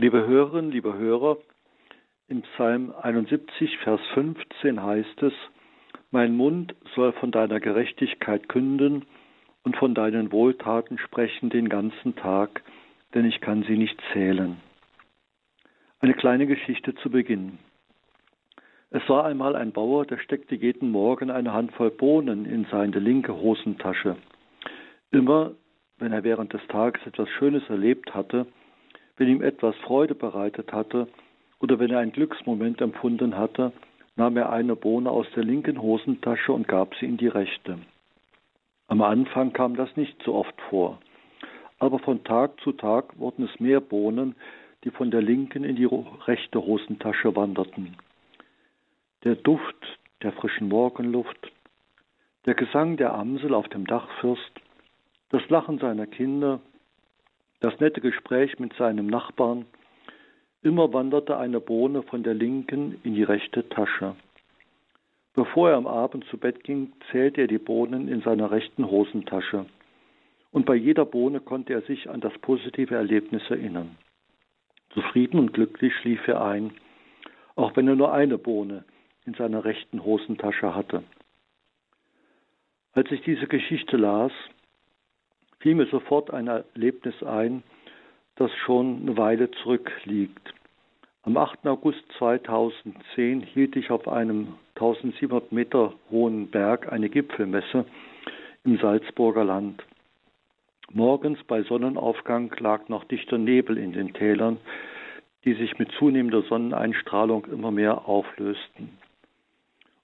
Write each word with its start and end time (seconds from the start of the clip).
Liebe 0.00 0.26
Hörerinnen, 0.26 0.70
liebe 0.70 0.96
Hörer, 0.96 1.36
im 2.28 2.40
Psalm 2.40 2.94
71, 3.02 3.76
Vers 3.84 4.00
15 4.14 4.82
heißt 4.82 5.22
es, 5.22 5.34
Mein 6.10 6.38
Mund 6.38 6.74
soll 6.94 7.12
von 7.12 7.30
deiner 7.30 7.60
Gerechtigkeit 7.60 8.48
künden 8.48 9.04
und 9.62 9.76
von 9.76 9.94
deinen 9.94 10.32
Wohltaten 10.32 10.96
sprechen 10.96 11.50
den 11.50 11.68
ganzen 11.68 12.16
Tag, 12.16 12.62
denn 13.12 13.26
ich 13.26 13.42
kann 13.42 13.62
sie 13.64 13.76
nicht 13.76 14.00
zählen. 14.14 14.56
Eine 15.98 16.14
kleine 16.14 16.46
Geschichte 16.46 16.94
zu 16.94 17.10
Beginn. 17.10 17.58
Es 18.88 19.06
war 19.06 19.26
einmal 19.26 19.54
ein 19.54 19.72
Bauer, 19.72 20.06
der 20.06 20.16
steckte 20.16 20.54
jeden 20.54 20.90
Morgen 20.90 21.30
eine 21.30 21.52
Handvoll 21.52 21.90
Bohnen 21.90 22.46
in 22.46 22.64
seine 22.70 23.00
linke 23.00 23.34
Hosentasche. 23.36 24.16
Immer, 25.10 25.56
wenn 25.98 26.12
er 26.14 26.24
während 26.24 26.54
des 26.54 26.66
Tages 26.68 27.06
etwas 27.06 27.28
Schönes 27.28 27.68
erlebt 27.68 28.14
hatte, 28.14 28.46
wenn 29.20 29.28
ihm 29.28 29.42
etwas 29.42 29.76
Freude 29.84 30.14
bereitet 30.14 30.72
hatte 30.72 31.06
oder 31.60 31.78
wenn 31.78 31.90
er 31.90 31.98
einen 31.98 32.12
Glücksmoment 32.12 32.80
empfunden 32.80 33.36
hatte, 33.36 33.70
nahm 34.16 34.38
er 34.38 34.50
eine 34.50 34.76
Bohne 34.76 35.10
aus 35.10 35.26
der 35.36 35.44
linken 35.44 35.82
Hosentasche 35.82 36.54
und 36.54 36.66
gab 36.66 36.94
sie 36.94 37.04
in 37.04 37.18
die 37.18 37.28
rechte. 37.28 37.78
Am 38.88 39.02
Anfang 39.02 39.52
kam 39.52 39.76
das 39.76 39.94
nicht 39.94 40.16
so 40.24 40.34
oft 40.34 40.58
vor, 40.70 41.00
aber 41.78 41.98
von 41.98 42.24
Tag 42.24 42.58
zu 42.62 42.72
Tag 42.72 43.18
wurden 43.18 43.44
es 43.44 43.60
mehr 43.60 43.82
Bohnen, 43.82 44.36
die 44.84 44.90
von 44.90 45.10
der 45.10 45.20
linken 45.20 45.64
in 45.64 45.76
die 45.76 45.88
rechte 46.26 46.64
Hosentasche 46.64 47.36
wanderten. 47.36 47.98
Der 49.24 49.34
Duft 49.34 49.98
der 50.22 50.32
frischen 50.32 50.70
Morgenluft, 50.70 51.52
der 52.46 52.54
Gesang 52.54 52.96
der 52.96 53.12
Amsel 53.12 53.52
auf 53.52 53.68
dem 53.68 53.86
Dachfirst, 53.86 54.52
das 55.28 55.46
Lachen 55.50 55.78
seiner 55.78 56.06
Kinder, 56.06 56.60
das 57.60 57.78
nette 57.78 58.00
Gespräch 58.00 58.58
mit 58.58 58.72
seinem 58.74 59.06
Nachbarn, 59.06 59.66
immer 60.62 60.92
wanderte 60.92 61.36
eine 61.36 61.60
Bohne 61.60 62.02
von 62.02 62.22
der 62.22 62.34
linken 62.34 63.00
in 63.04 63.14
die 63.14 63.22
rechte 63.22 63.68
Tasche. 63.68 64.16
Bevor 65.34 65.70
er 65.70 65.76
am 65.76 65.86
Abend 65.86 66.24
zu 66.26 66.38
Bett 66.38 66.64
ging, 66.64 66.92
zählte 67.10 67.42
er 67.42 67.46
die 67.46 67.58
Bohnen 67.58 68.08
in 68.08 68.20
seiner 68.22 68.50
rechten 68.50 68.90
Hosentasche. 68.90 69.66
Und 70.50 70.66
bei 70.66 70.74
jeder 70.74 71.04
Bohne 71.04 71.40
konnte 71.40 71.72
er 71.72 71.82
sich 71.82 72.10
an 72.10 72.20
das 72.20 72.36
positive 72.38 72.94
Erlebnis 72.94 73.42
erinnern. 73.48 73.96
Zufrieden 74.92 75.38
und 75.38 75.52
glücklich 75.52 75.94
schlief 75.94 76.26
er 76.26 76.44
ein, 76.44 76.72
auch 77.54 77.76
wenn 77.76 77.86
er 77.86 77.94
nur 77.94 78.12
eine 78.12 78.38
Bohne 78.38 78.84
in 79.24 79.34
seiner 79.34 79.64
rechten 79.64 80.04
Hosentasche 80.04 80.74
hatte. 80.74 81.04
Als 82.92 83.10
ich 83.12 83.22
diese 83.22 83.46
Geschichte 83.46 83.96
las, 83.96 84.32
fiel 85.60 85.74
mir 85.74 85.86
sofort 85.86 86.32
ein 86.32 86.48
Erlebnis 86.48 87.22
ein, 87.22 87.62
das 88.36 88.50
schon 88.64 89.02
eine 89.02 89.16
Weile 89.16 89.50
zurückliegt. 89.50 90.54
Am 91.22 91.36
8. 91.36 91.66
August 91.66 92.02
2010 92.18 93.42
hielt 93.42 93.76
ich 93.76 93.90
auf 93.90 94.08
einem 94.08 94.54
1700 94.76 95.52
Meter 95.52 95.92
hohen 96.10 96.50
Berg 96.50 96.90
eine 96.90 97.10
Gipfelmesse 97.10 97.84
im 98.64 98.78
Salzburger 98.78 99.44
Land. 99.44 99.84
Morgens 100.92 101.38
bei 101.44 101.62
Sonnenaufgang 101.62 102.50
lag 102.58 102.88
noch 102.88 103.04
dichter 103.04 103.36
Nebel 103.36 103.76
in 103.76 103.92
den 103.92 104.14
Tälern, 104.14 104.56
die 105.44 105.52
sich 105.52 105.78
mit 105.78 105.92
zunehmender 105.92 106.42
Sonneneinstrahlung 106.42 107.44
immer 107.46 107.70
mehr 107.70 108.08
auflösten. 108.08 108.98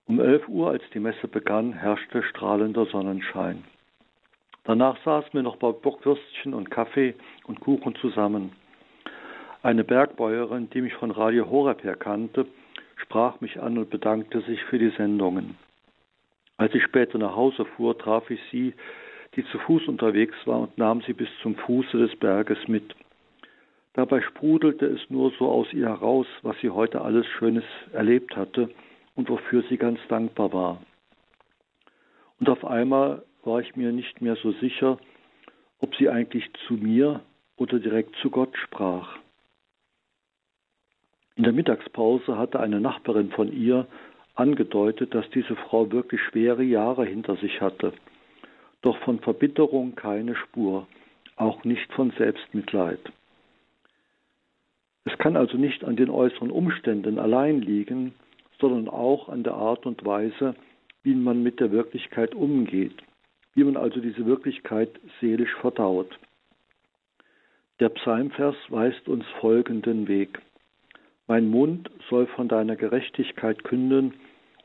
Um 0.06 0.20
11 0.20 0.48
Uhr, 0.48 0.70
als 0.70 0.82
die 0.92 1.00
Messe 1.00 1.26
begann, 1.26 1.72
herrschte 1.72 2.22
strahlender 2.22 2.86
Sonnenschein. 2.86 3.64
Danach 4.66 4.96
saßen 5.04 5.32
wir 5.32 5.42
noch 5.42 5.56
bei 5.56 5.70
Bockwürstchen 5.70 6.52
und 6.52 6.70
Kaffee 6.72 7.14
und 7.46 7.60
Kuchen 7.60 7.94
zusammen. 7.96 8.50
Eine 9.62 9.84
Bergbäuerin, 9.84 10.68
die 10.70 10.80
mich 10.80 10.94
von 10.94 11.12
Radio 11.12 11.48
Horeb 11.48 11.84
her 11.84 11.94
kannte, 11.94 12.46
sprach 12.96 13.40
mich 13.40 13.60
an 13.60 13.78
und 13.78 13.90
bedankte 13.90 14.40
sich 14.40 14.62
für 14.64 14.78
die 14.78 14.90
Sendungen. 14.90 15.56
Als 16.56 16.74
ich 16.74 16.82
später 16.82 17.18
nach 17.18 17.36
Hause 17.36 17.64
fuhr, 17.64 17.96
traf 17.96 18.28
ich 18.28 18.40
sie, 18.50 18.74
die 19.36 19.44
zu 19.46 19.58
Fuß 19.58 19.86
unterwegs 19.86 20.34
war 20.46 20.60
und 20.60 20.78
nahm 20.78 21.00
sie 21.02 21.12
bis 21.12 21.28
zum 21.42 21.54
Fuße 21.54 21.96
des 21.98 22.16
Berges 22.16 22.58
mit. 22.66 22.94
Dabei 23.92 24.20
sprudelte 24.20 24.86
es 24.86 25.00
nur 25.10 25.32
so 25.38 25.48
aus 25.48 25.72
ihr 25.72 25.86
heraus, 25.86 26.26
was 26.42 26.56
sie 26.60 26.70
heute 26.70 27.02
alles 27.02 27.26
Schönes 27.26 27.64
erlebt 27.92 28.36
hatte 28.36 28.68
und 29.14 29.28
wofür 29.28 29.62
sie 29.68 29.76
ganz 29.76 30.00
dankbar 30.08 30.52
war. 30.52 30.82
Und 32.40 32.48
auf 32.48 32.64
einmal 32.64 33.22
war 33.46 33.60
ich 33.60 33.76
mir 33.76 33.92
nicht 33.92 34.20
mehr 34.20 34.36
so 34.36 34.52
sicher, 34.52 34.98
ob 35.78 35.94
sie 35.96 36.08
eigentlich 36.08 36.50
zu 36.66 36.74
mir 36.74 37.20
oder 37.56 37.78
direkt 37.78 38.14
zu 38.16 38.30
Gott 38.30 38.56
sprach. 38.58 39.16
In 41.36 41.44
der 41.44 41.52
Mittagspause 41.52 42.36
hatte 42.36 42.60
eine 42.60 42.80
Nachbarin 42.80 43.30
von 43.30 43.52
ihr 43.52 43.86
angedeutet, 44.34 45.14
dass 45.14 45.28
diese 45.30 45.54
Frau 45.54 45.90
wirklich 45.92 46.20
schwere 46.22 46.62
Jahre 46.62 47.04
hinter 47.04 47.36
sich 47.36 47.60
hatte, 47.60 47.92
doch 48.82 48.98
von 48.98 49.20
Verbitterung 49.20 49.94
keine 49.94 50.34
Spur, 50.34 50.86
auch 51.36 51.64
nicht 51.64 51.92
von 51.92 52.10
Selbstmitleid. 52.12 53.00
Es 55.04 55.16
kann 55.18 55.36
also 55.36 55.56
nicht 55.56 55.84
an 55.84 55.96
den 55.96 56.10
äußeren 56.10 56.50
Umständen 56.50 57.18
allein 57.18 57.60
liegen, 57.60 58.14
sondern 58.58 58.88
auch 58.88 59.28
an 59.28 59.44
der 59.44 59.54
Art 59.54 59.86
und 59.86 60.04
Weise, 60.04 60.54
wie 61.02 61.14
man 61.14 61.42
mit 61.42 61.60
der 61.60 61.70
Wirklichkeit 61.70 62.34
umgeht 62.34 62.96
wie 63.56 63.64
man 63.64 63.76
also 63.76 64.00
diese 64.00 64.24
Wirklichkeit 64.26 64.90
seelisch 65.20 65.54
verdaut. 65.56 66.16
Der 67.80 67.88
Psalmvers 67.88 68.54
weist 68.68 69.08
uns 69.08 69.24
folgenden 69.40 70.06
Weg. 70.06 70.38
Mein 71.26 71.48
Mund 71.48 71.90
soll 72.08 72.26
von 72.26 72.48
deiner 72.48 72.76
Gerechtigkeit 72.76 73.64
künden 73.64 74.14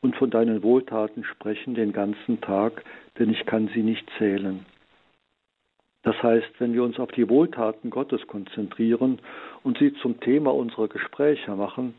und 0.01 0.15
von 0.17 0.29
deinen 0.29 0.61
Wohltaten 0.61 1.23
sprechen 1.23 1.73
den 1.73 1.93
ganzen 1.93 2.41
Tag, 2.41 2.83
denn 3.17 3.31
ich 3.31 3.45
kann 3.45 3.69
sie 3.73 3.81
nicht 3.81 4.07
zählen. 4.17 4.65
Das 6.03 6.21
heißt, 6.21 6.49
wenn 6.59 6.73
wir 6.73 6.83
uns 6.83 6.99
auf 6.99 7.11
die 7.11 7.29
Wohltaten 7.29 7.91
Gottes 7.91 8.25
konzentrieren 8.27 9.19
und 9.63 9.77
sie 9.77 9.93
zum 10.01 10.19
Thema 10.19 10.53
unserer 10.53 10.87
Gespräche 10.87 11.55
machen, 11.55 11.93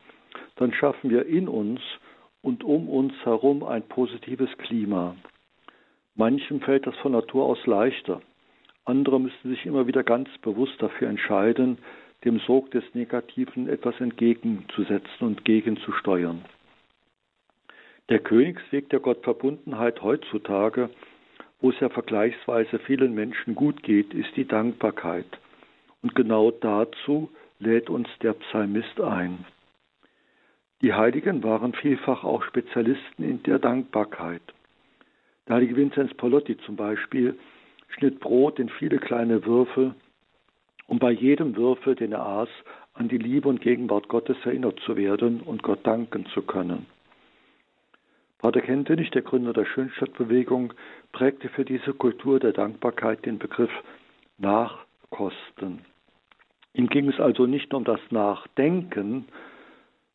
dann 0.57 0.75
schaffen 0.75 1.09
wir 1.09 1.25
in 1.27 1.49
uns 1.49 1.81
und 2.43 2.65
um 2.65 2.89
uns 2.89 3.15
herum 3.25 3.63
ein 3.63 3.83
positives 3.83 4.51
Klima. 4.59 5.17
Manchen 6.15 6.61
fällt 6.61 6.87
das 6.87 6.97
von 6.99 7.13
Natur 7.13 7.47
aus 7.47 7.67
leichter. 7.67 8.21
Andere 8.85 9.21
müssen 9.21 9.51
sich 9.51 9.65
immer 9.65 9.87
wieder 9.87 10.03
ganz 10.03 10.29
bewusst 10.39 10.75
dafür 10.81 11.09
entscheiden, 11.09 11.79
dem 12.25 12.39
Sog 12.41 12.71
des 12.71 12.85
Negativen 12.95 13.69
etwas 13.69 13.99
entgegenzusetzen 14.01 15.27
und 15.27 15.45
gegenzusteuern. 15.45 16.45
Der 18.09 18.19
Königsweg 18.19 18.91
der 18.91 19.01
Gottverbundenheit 19.01 20.03
heutzutage, 20.03 20.91
wo 21.61 21.71
es 21.71 21.81
ja 21.81 21.89
vergleichsweise 21.89 22.79
vielen 22.81 23.15
Menschen 23.15 23.55
gut 23.55 23.83
geht, 23.83 24.13
ist 24.13 24.37
die 24.37 24.47
Dankbarkeit. 24.47 25.27
Und 26.03 26.15
genau 26.15 26.51
dazu 26.51 27.31
lädt 27.59 27.89
uns 27.89 28.09
der 28.21 28.35
Psalmist 28.35 29.01
ein. 29.01 29.45
Die 30.83 30.93
Heiligen 30.93 31.45
waren 31.45 31.73
vielfach 31.75 32.25
auch 32.25 32.43
Spezialisten 32.43 33.23
in 33.23 33.43
der 33.45 33.61
Dankbarkeit. 33.61 34.43
Der 35.53 35.57
heilige 35.57 35.77
Vinzenz 35.77 36.15
Polotti 36.15 36.57
zum 36.65 36.77
Beispiel 36.77 37.39
schnitt 37.89 38.21
Brot 38.21 38.59
in 38.59 38.71
viele 38.71 38.97
kleine 38.97 39.45
Würfel, 39.45 39.95
um 40.87 40.99
bei 40.99 41.11
jedem 41.11 41.55
Würfel, 41.57 41.95
den 41.95 42.13
er 42.13 42.25
aß, 42.25 42.49
an 42.95 43.09
die 43.09 43.19
Liebe 43.19 43.51
und 43.51 43.61
Gegenwart 43.61 44.09
Gottes 44.09 44.39
erinnert 44.47 44.81
zu 44.81 44.97
werden 44.97 45.43
und 45.43 45.63
Gott 45.63 45.87
danken 45.87 46.25
zu 46.33 46.41
können. 46.41 46.87
Pater 48.39 48.63
Kentenich, 48.63 49.11
der 49.11 49.21
Gründer 49.21 49.53
der 49.53 49.67
Schönstadtbewegung, 49.67 50.73
prägte 51.13 51.51
für 51.51 51.67
diese 51.67 51.93
Kultur 51.93 52.41
der 52.41 52.55
Dankbarkeit 52.55 53.27
den 53.27 53.39
Begriff 53.39 53.73
Nachkosten. 54.39 55.81
Ihm 56.73 56.89
ging 56.89 57.11
es 57.11 57.21
also 57.21 57.45
nicht 57.45 57.73
nur 57.73 57.81
um 57.81 57.85
das 57.85 58.01
Nachdenken, 58.09 59.27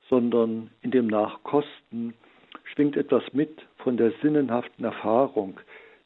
sondern 0.09 0.71
in 0.81 0.89
dem 0.89 1.06
Nachkosten 1.06 2.15
schwingt 2.63 2.97
etwas 2.97 3.21
mit 3.33 3.66
von 3.87 3.95
der 3.95 4.11
sinnenhaften 4.21 4.83
Erfahrung, 4.83 5.61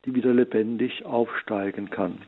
die 0.06 0.14
wieder 0.14 0.36
lebendig 0.36 1.04
aufsteigen 1.04 1.90
kann. 1.90 2.20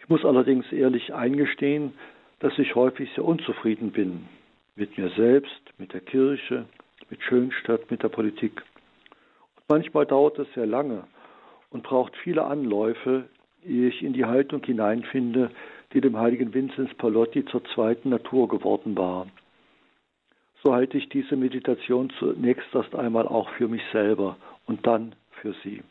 Ich 0.00 0.08
muss 0.08 0.24
allerdings 0.24 0.72
ehrlich 0.72 1.14
eingestehen, 1.14 1.92
dass 2.40 2.58
ich 2.58 2.74
häufig 2.74 3.08
sehr 3.14 3.24
unzufrieden 3.24 3.92
bin 3.92 4.26
mit 4.74 4.98
mir 4.98 5.10
selbst, 5.10 5.60
mit 5.78 5.92
der 5.92 6.00
Kirche, 6.00 6.64
mit 7.08 7.22
Schönstadt, 7.22 7.88
mit 7.88 8.02
der 8.02 8.08
Politik. 8.08 8.64
Und 9.54 9.62
manchmal 9.68 10.06
dauert 10.06 10.40
es 10.40 10.52
sehr 10.54 10.66
lange 10.66 11.04
und 11.70 11.84
braucht 11.84 12.16
viele 12.16 12.44
Anläufe, 12.44 13.28
ehe 13.64 13.86
ich 13.86 14.02
in 14.02 14.12
die 14.12 14.24
Haltung 14.24 14.64
hineinfinde, 14.64 15.52
die 15.92 16.00
dem 16.00 16.18
heiligen 16.18 16.52
Vinzenz 16.52 16.92
Palotti 16.94 17.44
zur 17.44 17.64
zweiten 17.66 18.08
Natur 18.08 18.48
geworden 18.48 18.98
war 18.98 19.28
so 20.62 20.72
halte 20.72 20.96
ich 20.96 21.08
diese 21.08 21.36
Meditation 21.36 22.10
zunächst 22.18 22.74
erst 22.74 22.94
einmal 22.94 23.26
auch 23.26 23.48
für 23.50 23.68
mich 23.68 23.82
selber 23.92 24.36
und 24.66 24.86
dann 24.86 25.14
für 25.30 25.54
Sie. 25.64 25.82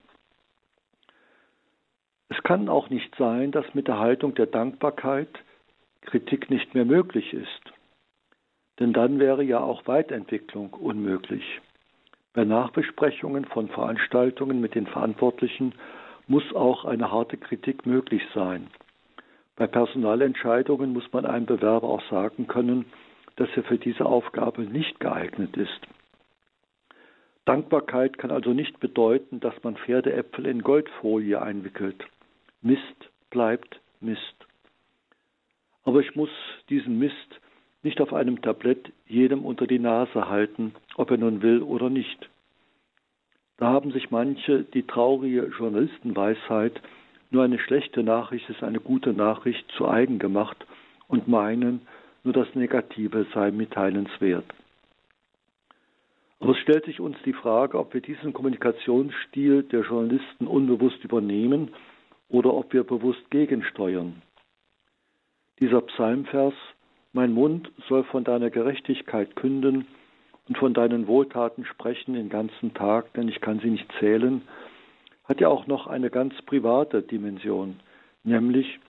Es 2.30 2.42
kann 2.44 2.70
auch 2.70 2.90
nicht 2.90 3.14
sein, 3.18 3.52
dass 3.52 3.66
mit 3.74 3.90
der 3.90 4.00
Haltung 4.00 4.34
der 4.36 4.46
Dankbarkeit 4.46 5.30
Kritik 6.02 6.50
nicht 6.50 6.74
mehr 6.74 6.86
möglich 6.86 7.34
ist. 7.34 7.74
Denn 8.80 8.94
dann 8.94 9.20
wäre 9.20 9.44
ja 9.44 9.60
auch 9.60 9.86
Weiterentwicklung 9.86 10.74
unmöglich. 10.74 11.44
Bei 12.34 12.46
Nachbesprechungen 12.46 13.46
von 13.46 13.68
Veranstaltungen 13.68 14.62
mit 14.62 14.74
den 14.74 14.88
Verantwortlichen 14.88 15.76
muss 16.28 16.56
auch 16.56 16.86
eine 16.86 17.12
harte 17.12 17.36
Kritik 17.36 17.86
möglich 17.86 18.24
sein. 18.34 18.68
Bei 19.58 19.68
Personalentscheidungen 19.68 20.94
muss 20.94 21.12
man 21.12 21.26
einem 21.26 21.46
Bewerber 21.46 21.90
auch 21.90 22.10
sagen 22.10 22.48
können, 22.48 22.86
dass 23.36 23.50
er 23.56 23.64
für 23.64 23.78
diese 23.78 24.06
Aufgabe 24.06 24.64
nicht 24.64 25.00
geeignet 25.00 25.56
ist. 25.58 25.82
Dankbarkeit 27.46 28.18
kann 28.18 28.32
also 28.32 28.54
nicht 28.54 28.80
bedeuten, 28.80 29.40
dass 29.40 29.54
man 29.64 29.76
Pferdeäpfel 29.76 30.46
in 30.46 30.62
Goldfolie 30.62 31.42
einwickelt. 31.42 32.04
Mist 32.62 33.10
bleibt 33.30 33.80
Mist. 34.00 34.36
Aber 35.84 36.00
ich 36.02 36.16
muss 36.16 36.30
diesen 36.70 37.00
Mist 37.00 37.42
nicht 37.84 38.00
auf 38.00 38.14
einem 38.14 38.42
Tablett 38.42 38.92
jedem 39.08 39.44
unter 39.44 39.66
die 39.66 39.80
Nase 39.80 40.30
halten, 40.30 40.76
ob 40.96 41.10
er 41.10 41.18
nun 41.18 41.42
will 41.42 41.64
oder 41.64 41.90
nicht. 41.90 42.30
Da 43.58 43.68
haben 43.68 43.92
sich 43.92 44.12
manche 44.12 44.64
die 44.64 44.84
traurige 44.84 45.52
Journalistenweisheit, 45.58 46.80
nur 47.32 47.44
eine 47.44 47.60
schlechte 47.60 48.04
Nachricht 48.04 48.50
ist 48.50 48.62
eine 48.62 48.80
gute 48.80 49.14
Nachricht, 49.14 49.66
zu 49.78 49.88
eigen 49.88 50.20
gemacht 50.20 50.58
und 51.08 51.28
meinen, 51.28 51.82
nur 52.24 52.34
das 52.34 52.54
Negative 52.56 53.26
sei 53.34 53.52
mitteilenswert. 53.52 54.46
Aber 56.40 56.54
es 56.54 56.58
stellt 56.58 56.86
sich 56.86 57.00
uns 57.00 57.18
die 57.24 57.34
Frage, 57.34 57.78
ob 57.78 57.94
wir 57.94 58.02
diesen 58.02 58.34
Kommunikationsstil 58.34 59.64
der 59.64 59.82
Journalisten 59.82 60.48
unbewusst 60.48 61.04
übernehmen 61.04 61.72
oder 62.30 62.54
ob 62.54 62.74
wir 62.74 62.84
bewusst 62.84 63.30
gegensteuern. 63.30 64.22
Dieser 65.60 65.82
Psalmvers, 65.82 66.56
mein 67.14 67.34
Mund 67.34 67.72
soll 67.88 68.04
von 68.06 68.24
deiner 68.24 68.50
Gerechtigkeit 68.50 69.36
künden 69.36 69.86
und 70.48 70.58
von 70.58 70.74
deinen 70.74 71.06
Wohltaten 71.06 71.66
sprechen 71.66 72.16
den 72.16 72.30
ganzen 72.30 72.74
Tag, 72.74 73.14
denn 73.14 73.28
ich 73.28 73.42
kann 73.42 73.60
sie 73.60 73.70
nicht 73.70 73.88
zählen, 74.00 74.42
hat 75.26 75.40
ja 75.40 75.48
auch 75.50 75.68
noch 75.68 75.86
eine 75.86 76.10
ganz 76.10 76.34
private 76.42 77.04
Dimension, 77.04 77.80
nämlich 78.24 78.80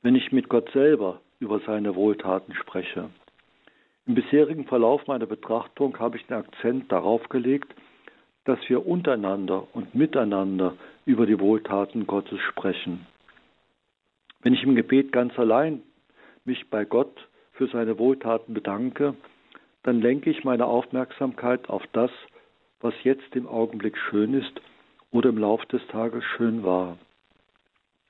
wenn 0.00 0.14
ich 0.14 0.32
mit 0.32 0.48
Gott 0.48 0.70
selber 0.72 1.20
über 1.40 1.60
seine 1.60 1.94
Wohltaten 1.94 2.54
spreche. 2.54 3.10
Im 4.06 4.14
bisherigen 4.14 4.64
Verlauf 4.64 5.06
meiner 5.06 5.26
Betrachtung 5.26 5.98
habe 5.98 6.16
ich 6.16 6.26
den 6.26 6.38
Akzent 6.38 6.90
darauf 6.90 7.28
gelegt, 7.28 7.74
dass 8.44 8.58
wir 8.68 8.86
untereinander 8.86 9.68
und 9.74 9.94
miteinander 9.94 10.74
über 11.04 11.26
die 11.26 11.38
Wohltaten 11.38 12.06
Gottes 12.06 12.40
sprechen. 12.40 13.06
Wenn 14.40 14.54
ich 14.54 14.62
im 14.62 14.74
Gebet 14.74 15.12
ganz 15.12 15.38
allein 15.38 15.82
mich 16.44 16.70
bei 16.70 16.84
Gott 16.84 17.28
für 17.52 17.66
seine 17.68 17.98
Wohltaten 17.98 18.54
bedanke, 18.54 19.14
dann 19.82 20.00
lenke 20.00 20.30
ich 20.30 20.44
meine 20.44 20.64
Aufmerksamkeit 20.64 21.68
auf 21.68 21.82
das, 21.92 22.10
was 22.80 22.94
jetzt 23.02 23.34
im 23.36 23.46
Augenblick 23.46 23.98
schön 23.98 24.34
ist 24.34 24.60
oder 25.10 25.28
im 25.28 25.38
Lauf 25.38 25.64
des 25.66 25.86
Tages 25.88 26.24
schön 26.24 26.62
war. 26.64 26.96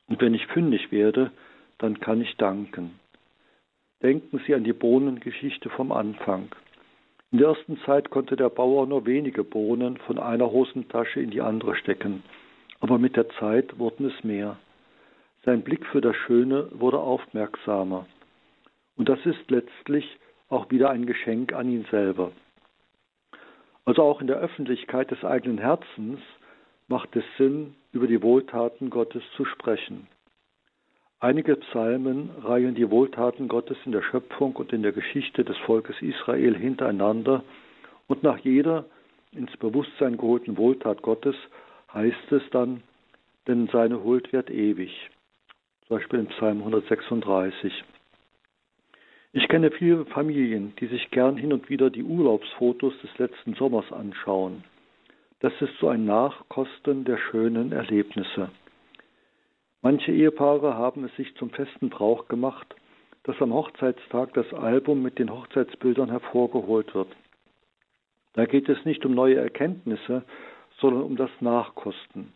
Und 0.06 0.20
wenn 0.20 0.34
ich 0.34 0.46
fündig 0.46 0.92
werde, 0.92 1.32
dann 1.78 2.00
kann 2.00 2.20
ich 2.20 2.36
danken. 2.36 2.98
Denken 4.02 4.40
Sie 4.46 4.54
an 4.54 4.62
die 4.62 4.72
Bohnengeschichte 4.72 5.70
vom 5.70 5.90
Anfang. 5.90 6.50
In 7.32 7.38
der 7.38 7.48
ersten 7.48 7.78
Zeit 7.80 8.10
konnte 8.10 8.36
der 8.36 8.48
Bauer 8.48 8.86
nur 8.86 9.06
wenige 9.06 9.42
Bohnen 9.42 9.96
von 9.96 10.20
einer 10.20 10.52
Hosentasche 10.52 11.20
in 11.20 11.30
die 11.30 11.40
andere 11.40 11.74
stecken, 11.74 12.22
aber 12.78 12.98
mit 12.98 13.16
der 13.16 13.28
Zeit 13.40 13.76
wurden 13.78 14.06
es 14.06 14.22
mehr. 14.22 14.56
Sein 15.44 15.62
Blick 15.62 15.84
für 15.86 16.00
das 16.00 16.14
Schöne 16.14 16.68
wurde 16.72 17.00
aufmerksamer. 17.00 18.06
Und 18.96 19.08
das 19.08 19.18
ist 19.26 19.50
letztlich 19.50 20.16
auch 20.48 20.70
wieder 20.70 20.90
ein 20.90 21.04
Geschenk 21.04 21.52
an 21.52 21.68
ihn 21.68 21.84
selber. 21.90 22.30
Also 23.84 24.02
auch 24.02 24.20
in 24.20 24.28
der 24.28 24.38
Öffentlichkeit 24.38 25.10
des 25.10 25.24
eigenen 25.24 25.58
Herzens 25.58 26.20
macht 26.86 27.16
es 27.16 27.24
Sinn, 27.36 27.74
über 27.92 28.06
die 28.06 28.22
Wohltaten 28.22 28.90
Gottes 28.90 29.24
zu 29.36 29.44
sprechen. 29.44 30.06
Einige 31.20 31.56
Psalmen 31.56 32.30
reihen 32.44 32.76
die 32.76 32.88
Wohltaten 32.92 33.48
Gottes 33.48 33.76
in 33.84 33.90
der 33.90 34.02
Schöpfung 34.02 34.54
und 34.54 34.72
in 34.72 34.84
der 34.84 34.92
Geschichte 34.92 35.44
des 35.44 35.56
Volkes 35.58 36.00
Israel 36.00 36.56
hintereinander 36.56 37.42
und 38.06 38.22
nach 38.22 38.38
jeder 38.38 38.84
ins 39.32 39.56
Bewusstsein 39.56 40.16
geholten 40.16 40.56
Wohltat 40.56 41.02
Gottes 41.02 41.34
heißt 41.92 42.30
es 42.30 42.42
dann, 42.52 42.84
denn 43.48 43.68
seine 43.72 44.04
Huld 44.04 44.32
wird 44.32 44.48
ewig. 44.48 45.10
Zum 45.88 45.96
Beispiel 45.96 46.20
in 46.20 46.28
Psalm 46.28 46.58
136. 46.58 47.82
Ich 49.32 49.48
kenne 49.48 49.72
viele 49.72 50.06
Familien, 50.06 50.72
die 50.78 50.86
sich 50.86 51.10
gern 51.10 51.36
hin 51.36 51.52
und 51.52 51.68
wieder 51.68 51.90
die 51.90 52.04
Urlaubsfotos 52.04 52.94
des 53.02 53.18
letzten 53.18 53.54
Sommers 53.54 53.90
anschauen. 53.90 54.62
Das 55.40 55.52
ist 55.60 55.76
so 55.80 55.88
ein 55.88 56.04
Nachkosten 56.04 57.04
der 57.04 57.18
schönen 57.18 57.72
Erlebnisse. 57.72 58.50
Manche 59.90 60.12
Ehepaare 60.12 60.74
haben 60.74 61.04
es 61.04 61.16
sich 61.16 61.34
zum 61.36 61.48
festen 61.48 61.88
Brauch 61.88 62.28
gemacht, 62.28 62.76
dass 63.22 63.40
am 63.40 63.54
Hochzeitstag 63.54 64.34
das 64.34 64.52
Album 64.52 65.02
mit 65.02 65.18
den 65.18 65.32
Hochzeitsbildern 65.32 66.10
hervorgeholt 66.10 66.94
wird. 66.94 67.08
Da 68.34 68.44
geht 68.44 68.68
es 68.68 68.84
nicht 68.84 69.06
um 69.06 69.14
neue 69.14 69.36
Erkenntnisse, 69.36 70.24
sondern 70.78 71.04
um 71.04 71.16
das 71.16 71.30
Nachkosten. 71.40 72.34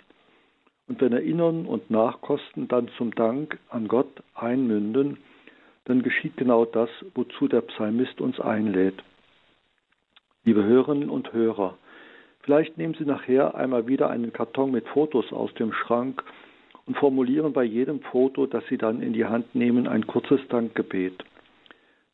Und 0.88 1.02
wenn 1.02 1.12
Erinnern 1.12 1.66
und 1.66 1.90
Nachkosten 1.90 2.68
dann 2.68 2.88
zum 2.96 3.14
Dank 3.14 3.58
an 3.68 3.86
Gott 3.86 4.22
einmünden, 4.34 5.18
dann 5.84 6.02
geschieht 6.02 6.38
genau 6.38 6.64
das, 6.64 6.88
wozu 7.14 7.48
der 7.48 7.60
Psalmist 7.60 8.22
uns 8.22 8.40
einlädt. 8.40 9.04
Liebe 10.44 10.64
Hörerinnen 10.64 11.10
und 11.10 11.34
Hörer, 11.34 11.76
vielleicht 12.40 12.78
nehmen 12.78 12.94
Sie 12.94 13.04
nachher 13.04 13.54
einmal 13.54 13.86
wieder 13.88 14.08
einen 14.08 14.32
Karton 14.32 14.70
mit 14.70 14.88
Fotos 14.88 15.30
aus 15.34 15.52
dem 15.52 15.74
Schrank 15.74 16.24
und 16.86 16.96
formulieren 16.96 17.52
bei 17.52 17.64
jedem 17.64 18.00
Foto, 18.00 18.46
das 18.46 18.64
Sie 18.68 18.78
dann 18.78 19.02
in 19.02 19.12
die 19.12 19.24
Hand 19.24 19.54
nehmen, 19.54 19.86
ein 19.86 20.06
kurzes 20.06 20.40
Dankgebet. 20.48 21.24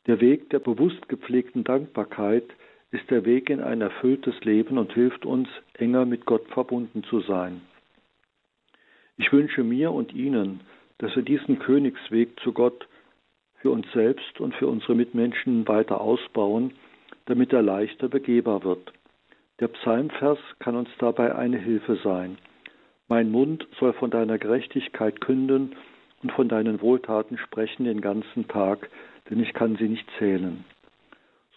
Der 0.07 0.21
Weg 0.21 0.49
der 0.49 0.59
bewusst 0.59 1.07
gepflegten 1.09 1.63
Dankbarkeit 1.63 2.45
ist 2.91 3.09
der 3.09 3.25
Weg 3.25 3.49
in 3.49 3.61
ein 3.61 3.81
erfülltes 3.81 4.39
Leben 4.43 4.77
und 4.77 4.93
hilft 4.93 5.25
uns, 5.25 5.47
enger 5.73 6.05
mit 6.05 6.25
Gott 6.25 6.47
verbunden 6.47 7.03
zu 7.03 7.21
sein. 7.21 7.61
Ich 9.17 9.31
wünsche 9.31 9.63
mir 9.63 9.91
und 9.91 10.13
Ihnen, 10.13 10.61
dass 10.97 11.15
wir 11.15 11.23
diesen 11.23 11.59
Königsweg 11.59 12.39
zu 12.39 12.53
Gott 12.53 12.87
für 13.61 13.71
uns 13.71 13.85
selbst 13.93 14.39
und 14.39 14.55
für 14.55 14.67
unsere 14.67 14.95
Mitmenschen 14.95 15.67
weiter 15.67 16.01
ausbauen, 16.01 16.73
damit 17.25 17.53
er 17.53 17.61
leichter 17.61 18.07
begehbar 18.07 18.63
wird. 18.63 18.93
Der 19.59 19.67
Psalmvers 19.67 20.39
kann 20.59 20.75
uns 20.75 20.89
dabei 20.99 21.35
eine 21.35 21.57
Hilfe 21.57 21.97
sein. 22.03 22.37
Mein 23.11 23.31
Mund 23.31 23.67
soll 23.79 23.93
von 23.93 24.11
deiner 24.11 24.37
Gerechtigkeit 24.37 25.19
künden 25.19 25.75
und 26.21 26.31
von 26.31 26.47
deinen 26.47 26.79
Wohltaten 26.79 27.39
sprechen 27.39 27.85
den 27.85 28.01
ganzen 28.01 28.47
Tag, 28.47 28.87
denn 29.29 29.39
ich 29.39 29.53
kann 29.53 29.77
sie 29.77 29.89
nicht 29.89 30.05
zählen. 30.19 30.63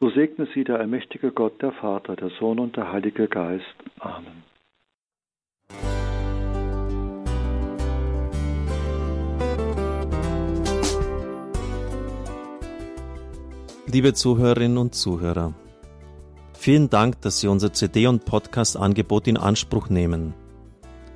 So 0.01 0.09
segne 0.09 0.49
sie 0.55 0.65
der 0.65 0.79
allmächtige 0.79 1.31
Gott, 1.31 1.61
der 1.61 1.73
Vater, 1.73 2.17
der 2.17 2.31
Sohn 2.41 2.59
und 2.59 2.77
der 2.77 2.91
Heilige 2.91 3.29
Geist. 3.29 3.67
Amen. 3.99 4.45
Liebe 13.93 14.15
Zuhörerinnen 14.15 14.79
und 14.79 14.95
Zuhörer, 14.95 15.53
vielen 16.55 16.89
Dank, 16.89 17.21
dass 17.21 17.41
Sie 17.41 17.49
unser 17.49 17.75
CD- 17.75 18.07
und 18.07 18.25
Podcast-Angebot 18.25 19.29
in 19.29 19.37
Anspruch 19.37 19.91
nehmen. 19.91 20.33